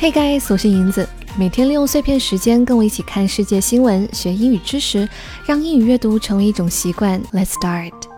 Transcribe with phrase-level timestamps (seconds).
[0.00, 1.06] Hey guys，我是银子，
[1.38, 5.06] 每天利用碎片时间跟我一起看世界新闻、学英语知识，
[5.44, 7.22] 让英语阅读成为一种习惯。
[7.34, 8.09] Let's start。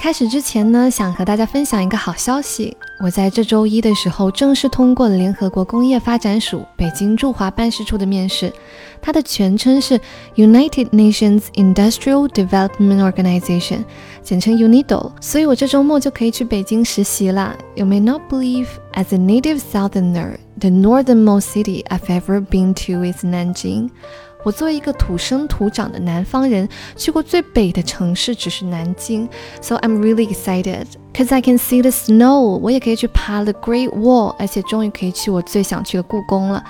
[0.00, 2.74] 开始之前呢，想和大家分享一个好消息。
[3.00, 8.50] 我在这周一的时候正式通过了联合国工业发展署北京驻华办事处的面试，
[9.02, 10.00] 它的全称是
[10.36, 13.84] United Nations Industrial Development Organization，
[14.22, 15.12] 简称 UNIDO。
[15.20, 17.54] 所以我这周末就可以去北京实习了。
[17.74, 23.22] You may not believe, as a native Southerner, the northernmost city I've ever been to is
[23.22, 23.90] Nanjing.
[24.42, 29.28] 我作为一个土生土长的南方人，去过最北的城市只是南京
[29.60, 32.40] ，so I'm really excited, cause I can see the snow。
[32.40, 36.64] 我也可以去爬 the Great Wall，而且终于可以去我最想去的故宫了。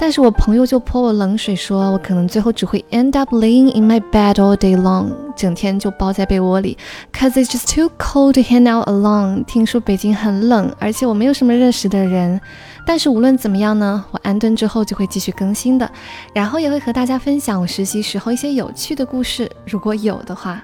[0.00, 6.78] 但是我朋友就泼我冷水，说我可能最后只会 end up laying in my bed all day long，整天就包在被窝里
[7.12, 9.44] ，cause it's just too cold to hang out alone。
[9.44, 12.40] 听说北京很冷，而且我没有什么认识的人。
[12.86, 15.90] 但是无论怎么样呢，我安顿之后就会继续更新的，
[16.32, 20.62] 然后也会和大家分享我实习时候一些有趣的故事，如果有的话。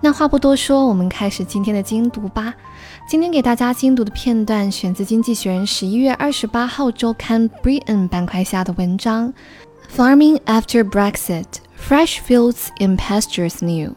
[0.00, 2.54] 那话不多说，我们开始今天的精读吧。
[3.08, 9.32] 今天给大家精读的片段选自《经济学人》十一月二十八号周刊 Britain 板块下的文章
[9.96, 11.44] ：Farming after Brexit,
[11.88, 13.94] fresh fields and pastures new。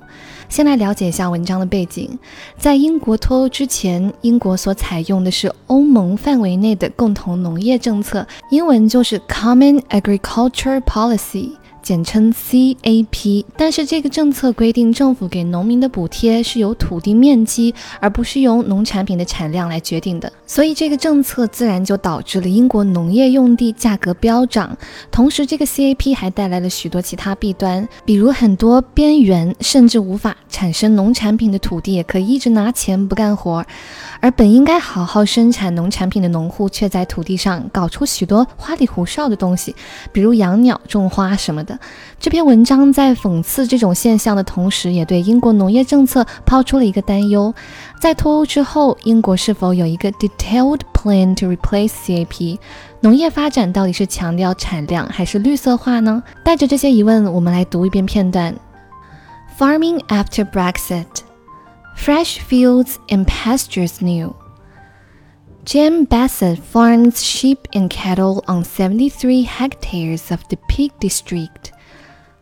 [0.48, 2.18] 先来了解一下文章的背景。
[2.58, 11.52] 在英国脱欧之前，英国所采用的是欧盟范围内的共同农业政策，英文就是 Common Agriculture Policy。
[11.90, 20.32] 简称 CAP，但是这个政策规定，政府给农民的补贴是由土地面积，而不是由农产品的产量来决定的。
[20.46, 24.78] 所以这个政策自然就导致了英国农业用地价格飙涨。
[25.10, 33.66] 同时，这个 CAP 还带来了许多其他弊端，比如很多边缘甚至无法产生农产品的土地，也可以一直拿钱不干活。
[34.20, 39.76] 而本应该好好生产农产品的农户，却在土地上搞出许多花里胡哨的东西，
[40.12, 41.79] 比如养鸟、种花什么的。
[42.20, 47.54] 这篇文章在讽刺这种现象的同时，也对英国农业政策抛出了一个担忧：
[48.02, 52.60] 在脱欧之后，英国是否有一个 detailed plan to replace CAP？
[53.02, 56.22] 农业发展到底是强调产量还是绿色化呢？
[56.44, 58.54] 带着这些疑问，我们来读一遍片段
[59.58, 61.06] ：Farming after Brexit。
[61.98, 64.34] fresh fields and pastures new.
[65.66, 71.72] Jim Bassett farms sheep and cattle on 73 hectares of the Peak District.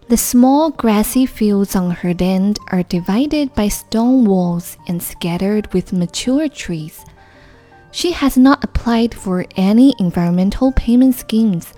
[0.10, 5.92] The small grassy fields on her land are divided by stone walls and scattered with
[5.92, 7.04] mature trees.
[7.92, 11.74] She has not applied for any environmental payment schemes,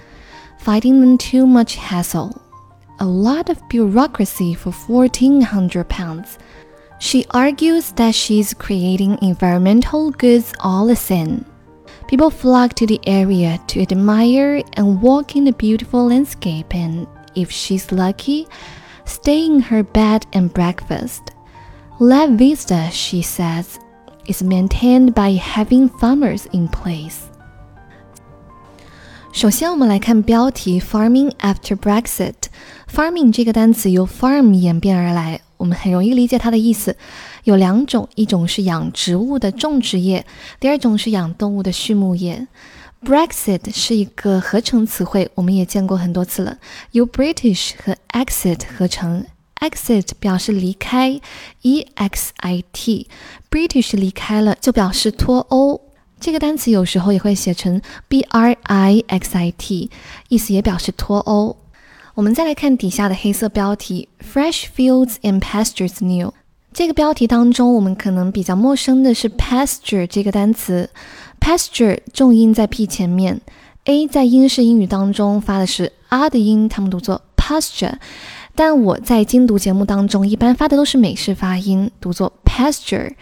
[0.59, 2.39] finding them too much hassle.
[2.99, 6.37] A lot of bureaucracy for 1400 pounds
[6.99, 11.45] she argues that she's creating environmental goods all the same.
[12.07, 17.50] People flock to the area to admire and walk in the beautiful landscape and, if
[17.50, 18.46] she's lucky,
[19.04, 21.20] stay in her bed and breakfast.
[21.98, 23.78] La Vista, she says,
[24.26, 27.16] is maintained by having farmers in place.
[29.32, 36.96] 首先，我们来看标题 “Farming after Brexit”。Farming 这个单词由 farm 演变而来，我们很容易理解它的意思。
[37.42, 40.24] 有两种，一种是养植物的种植业，
[40.60, 42.46] 第二种是养动物的畜牧业。
[43.03, 46.57] Brexit 是一个合成词汇，我们也见过很多次了，
[46.91, 49.25] 由 British 和 exit 合成。
[49.61, 51.19] exit 表示离开
[51.63, 55.81] ，e x i t，British 离开了就表示脱欧。
[56.19, 59.89] 这个单词有时候也会写成 b r i x i t，
[60.29, 61.57] 意思也表示脱欧。
[62.15, 66.33] 我们再来看底下的黑色标题：Fresh fields and pastures new。
[66.71, 70.89] 这个标题当中，我们可能比较陌生的是 pasture 这个单词。
[71.39, 73.41] Pasture 重音在 p 前面
[73.85, 77.93] ，a 在英式英语当中发的是 r 的音，他们读作 pasture。
[78.55, 83.13] 但我在精读节目当中一般发的都是美式发音，读作 pasture。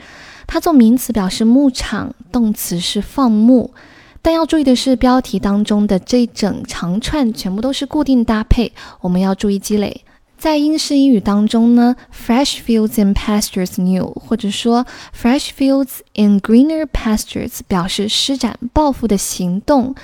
[0.47, 3.73] 它做名词表示牧场，动词是放牧。
[4.21, 10.03] 但要注意的是，标题当中的这一整长串全部都是固定搭配，我们要注意积累。
[10.37, 14.85] 在英式英语当中呢，fresh fields and pastures new，或者说
[15.19, 19.95] fresh fields and greener pastures，表示施展抱负的行动。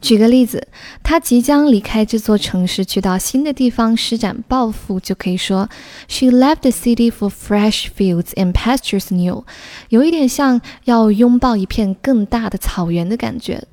[0.00, 0.66] 举个例子，
[1.02, 5.68] 他即将离开这座城市，去到新的地方施展抱负，就可以说
[6.08, 9.44] She left the city for fresh fields and pastures new，
[9.90, 13.64] 有一点像要拥抱一片更大的草原的感觉。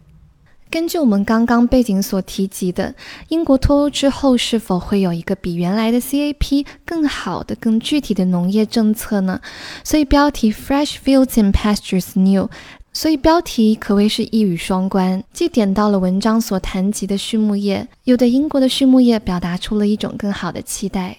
[0.69, 2.93] 根据我们刚刚背景所提及的，
[3.29, 9.39] 英国脱欧之后是否会有一个比原来的 CAP 更好的、更具体的农业政策呢？
[9.83, 12.49] 所以标题 Fresh fields and pastures new。
[12.91, 21.17] 所以标题可谓是一语双关，既点到了文章所谈及的畜牧业，又对英国的畜牧业表达出了一种更好的期待。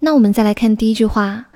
[0.00, 1.46] 那我们再来看第一句话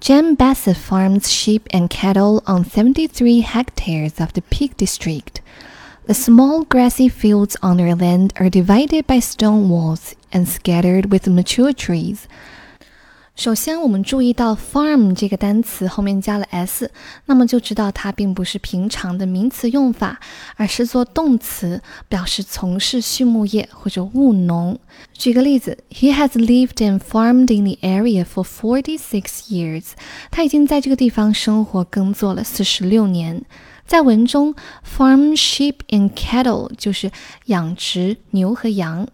[0.00, 5.42] ：Jem Bassett farms sheep and cattle on 73 hectares of the Peak District.
[6.05, 11.27] The small grassy fields on their land are divided by stone walls and scattered with
[11.27, 12.21] mature trees.
[13.35, 16.91] 首先，我们注意到 farm 这个单词后面加了 s，
[17.25, 20.19] 那么就知道它并不是平常的名词用法，
[20.57, 24.77] 而是做动词，表示从事畜牧业或者务农。
[25.13, 29.91] 举个例子，He has lived and farmed in the area for forty-six years。
[30.29, 33.43] 他已经在这个地方生活耕作了四十六年。
[33.86, 34.54] 在文中
[34.84, 37.10] ，farm sheep and cattle 就是
[37.46, 39.06] 养殖牛和羊。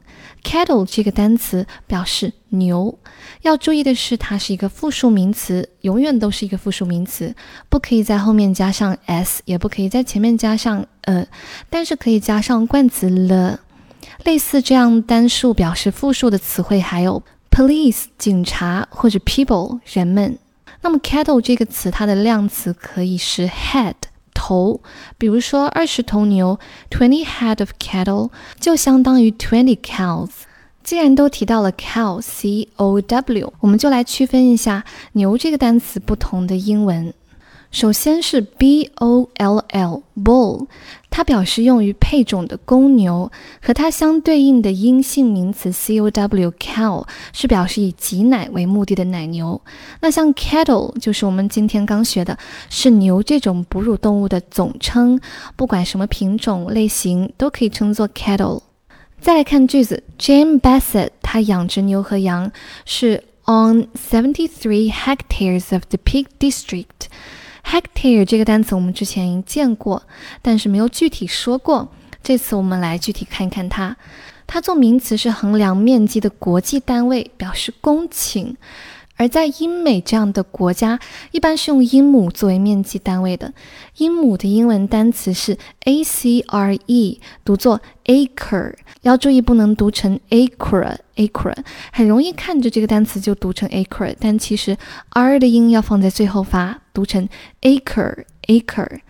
[0.43, 2.99] cattle 这个单词表示牛。
[3.43, 7.35] 要注意的是，它是一个复数名词，永远都是一个复数名词，
[7.69, 11.27] 不可以在后面加上 s，也不可以在前面加上呃，
[11.69, 13.61] 但是可以加上冠词了。
[14.25, 20.39] 类似这样单数表示复数的词汇还有 police 警察或者 people 人们。
[20.83, 23.95] 那么 cattle 这个词，它的量词可以是 head。
[24.41, 24.81] 头，
[25.19, 26.59] 比如说二十头牛
[26.89, 30.31] ，twenty head of cattle 就相当于 twenty cows。
[30.83, 34.83] 既然都提到了 cow，c o w，我们就来区分一下
[35.13, 37.13] 牛这个单词不同的英文。
[37.71, 40.67] 首先是 b o l l bull，
[41.09, 43.31] 它表示用于配种的公牛，
[43.63, 49.61] 和它相对应的阴性名词 c o w cow 是表示以挤奶为目的的奶牛。
[50.01, 52.37] 那像 cattle 就是我们今天刚学的，
[52.69, 55.21] 是牛这种哺乳动物的总称，
[55.55, 58.63] 不管什么品种类型都可以称作 cattle。
[59.21, 62.51] 再来看句子，Jane Bassett 他养殖牛和羊
[62.85, 66.87] 是 on seventy three hectares of the Peak District。
[67.65, 70.03] Hectare 这个单词我们之前已经见过，
[70.43, 71.89] 但是没有具体说过。
[72.23, 73.97] 这次我们来具体看一看它。
[74.47, 78.57] 它做名词是衡量面积的国际单位，表示公顷。
[79.17, 80.99] 而在英美这样的国家，
[81.31, 83.53] 一般是用英亩作为面积单位的。
[83.99, 91.55] 英亩的英文单词是 acre，读作 acre，要注意不能读成 acre，acre，
[91.93, 94.79] 很容易看着这个单词就读成 acre，但其实
[95.11, 97.29] r 的音要放在最后发，读成
[97.63, 99.01] acre，acre。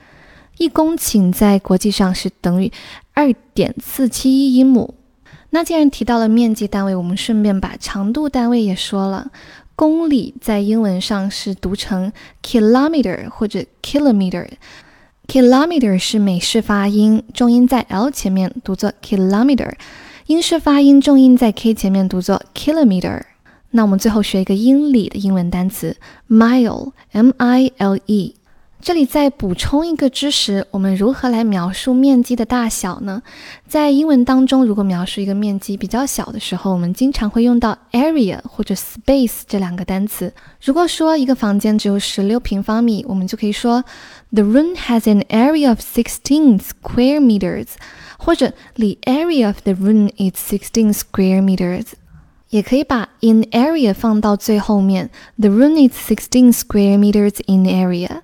[0.59, 2.71] 一公顷在国际上是等于
[3.15, 4.95] 二点四七一英亩。
[5.51, 9.31] 那既然提到了面积单位，我们顺便把长度单位也说了。
[9.75, 12.13] 公里在英文上是读成
[12.43, 14.47] kilometer 或者 kilometer。
[15.27, 19.73] kilometer 是美式发音，重音在 l 前面读作 kilometer；
[20.27, 23.23] 英式发音重音在 k 前面读作 kilometer。
[23.73, 25.97] 那我们最后学一个英里的英文单词
[26.29, 28.35] mile，m-i-l-e。
[28.83, 33.21] 这里再补充一个知识：我们如何来描述面积的大小呢？
[33.69, 40.33] 在英文当中，如果描述一个面积比较小的时候，我们经常会用到 area 或者 space 这两个单词。
[40.65, 43.85] 如果说一个房间只有十六平方米，我们就可以说
[44.33, 47.67] The room has an area of sixteen square meters，
[48.19, 51.89] 或者 The area of the room is sixteen square meters。
[52.51, 55.09] 也可以把 in area 放到最后面
[55.39, 58.21] ，The room is sixteen square meters in area。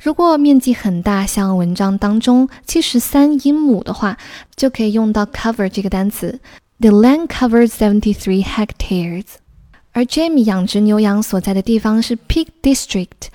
[0.00, 4.16] 如果面积很大，像文章当中七十三英亩的话，
[4.56, 6.40] 就可以用到 cover 这个单词。
[6.80, 9.24] The land covers seventy three hectares。
[9.92, 13.28] 而 Jamie 养殖牛羊所在的地方是 Peak District，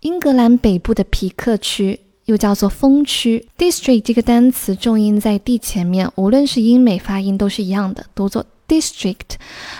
[0.00, 3.46] 英格兰北部的皮克区，又叫做风区。
[3.56, 9.35] District 这个单词重音在 d 前面，无论是英美发音都是一样的，读作 district，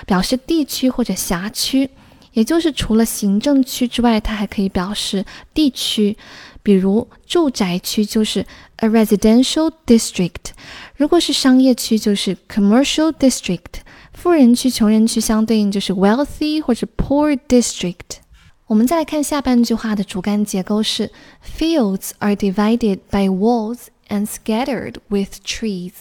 [0.05, 1.89] 表示地区或者辖区。
[2.33, 6.15] 也就是除了行政区之外，它还可以表示地区，
[6.61, 8.45] 比如住宅区就是
[8.77, 10.51] a residential district，
[10.95, 13.81] 如果是商业区就是 commercial district，
[14.13, 18.19] 富人区、穷人区相对应就是 wealthy 或者 poor district。
[18.67, 21.11] 我们再来看下半句话的主干结构是
[21.43, 25.93] fields are divided by walls and scattered with trees。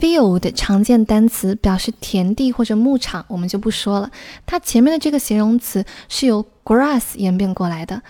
[0.00, 4.10] Field 常见单词表示田地或者牧场，我们就不说了。
[4.44, 8.02] 它前面的这个形容词是由 grass 演变过来的。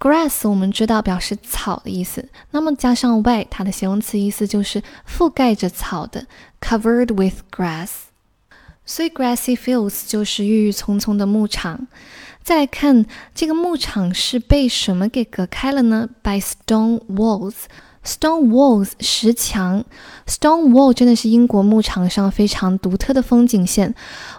[0.00, 6.26] grass 我们知道表示草的意思，那么加上 y，它的形容词意思就是覆盖着草的
[6.60, 7.90] ，covered with grass。
[8.84, 11.86] 所以 grassy fields 就是郁郁葱葱的牧场。
[12.42, 17.54] 再来看这个牧场是被什么给隔开了呢？By stone walls。
[18.02, 19.84] Stone walls 石墙
[20.26, 23.94] ，Stone wall 真的是英国牧场上非常独特的风景线。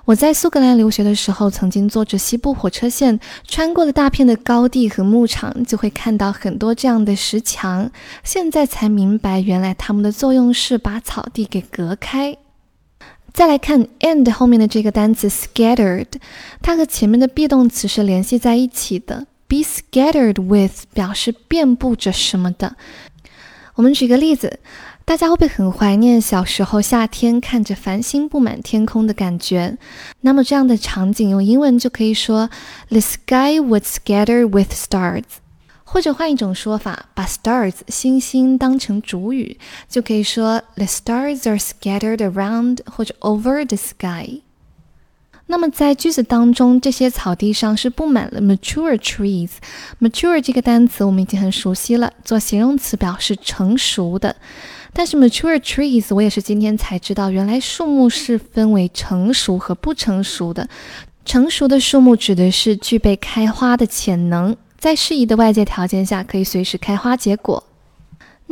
[0.05, 7.91] 我在苏格兰留学的时候，曾经坐着西部火车线，穿过了大片的高地和牧场，就会看到很多这样的石墙。
[8.23, 12.35] 现在才明白，原来它们的作用是把草地给隔开。
[13.31, 16.07] 再来看 and 后面的这个单词 scattered，
[16.63, 19.27] 它和前面的 be 动词是联系在一起的。
[19.47, 22.77] Be scattered with 表示遍布着什么的。
[23.81, 24.59] 我们举个例子，
[25.05, 29.75] 大家会不会很怀念小时候夏天看着繁星布满天空的感觉？
[30.19, 32.51] 那么这样的场景用英文就可以说
[32.89, 35.23] ：The sky would scatter with stars。
[35.83, 39.57] 或者换一种说法，把 stars 星星当成主语，
[39.89, 44.41] 就可以说：The stars are scattered around 或者 over the sky。
[45.47, 49.49] 那么在句子当中，这些草地上是布满了 mature trees。
[49.99, 54.35] mature 这个单词我们已经很熟悉了，做形容词表示成熟的。
[54.93, 60.67] 但是 mature trees 我也是今天才知道，原来树木是分为成熟和不成熟的。
[61.25, 67.63] 成熟的树木指的是具备开花的潜能，在适宜的外界条件下可以随时开花结果。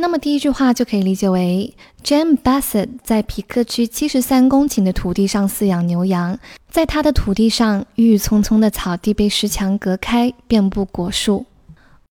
[0.00, 6.38] 那么第一句话就可以理解为，Jim Bassett 在皮克区七十三公顷的土地上饲养牛羊，
[6.70, 11.44] 在他的土地上，郁郁葱葱的草地被石墙隔开，遍布果树。